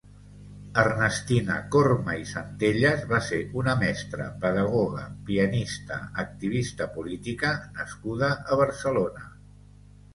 [0.83, 9.33] Ernestina Corma i Centellas va ser una mestra, pedagoga, pianista, activista política nascuda a Barcelona.